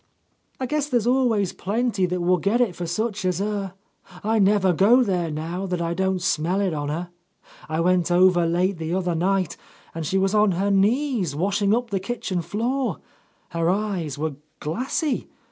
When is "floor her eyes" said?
12.41-14.17